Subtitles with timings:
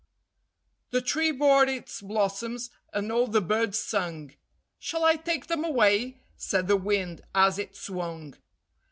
[0.89, 4.33] The tree bore its blossoms, and all the birds sung:
[4.79, 8.33] "Shall I take them away?" said the Wind, as it swung.